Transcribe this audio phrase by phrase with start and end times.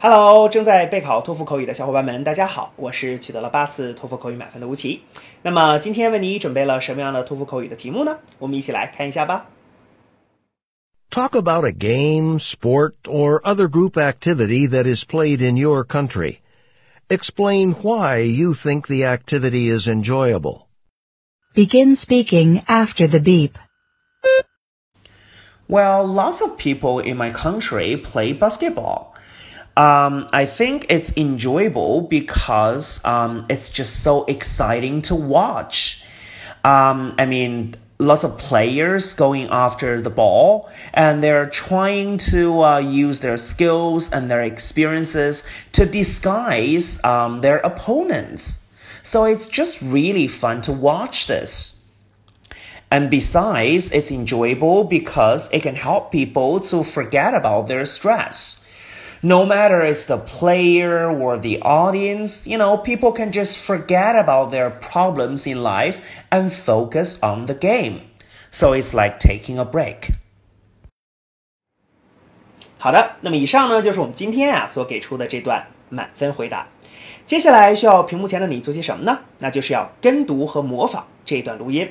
[0.00, 5.02] Hello，正在备考托福口语的小伙伴们，大家好，我是取得了八次托福口语满分的吴奇。
[5.42, 8.18] 那么今天为你准备了什么样的托福口语的题目呢？
[8.38, 9.46] 我们一起来看一下吧。
[11.10, 16.40] Talk about a game, sport, or other group activity that is played in your country.
[17.08, 20.66] Explain why you think the activity is enjoyable.
[21.54, 23.52] Begin speaking after the beep.
[25.68, 29.14] Well, lots of people in my country play basketball.
[29.79, 36.03] Um, I think it's enjoyable because um, it's just so exciting to watch.
[36.65, 42.79] Um, I mean, lots of players going after the ball and they're trying to uh,
[42.79, 48.67] use their skills and their experiences to disguise um, their opponents.
[49.01, 51.87] So it's just really fun to watch this.
[52.91, 58.58] And besides, it's enjoyable because it can help people to forget about their stress
[59.22, 64.50] no matter it's the player or the audience, you know, people can just forget about
[64.50, 68.00] their problems in life and focus on the game.
[68.50, 70.10] So it's like taking a break.
[72.78, 76.68] 好的，那么以上呢就是我们今天啊所给出的这段满分回答。
[77.24, 79.20] 接下来需要屏幕前的你做些什么呢？
[79.38, 81.90] 那就是要跟读和模仿这一段录音。